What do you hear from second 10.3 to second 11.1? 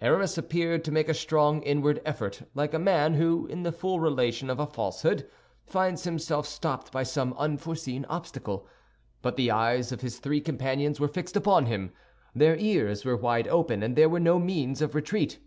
companions were